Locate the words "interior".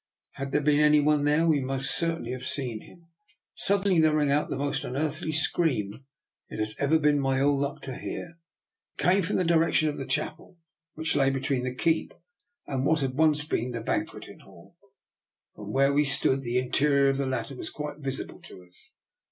16.57-17.07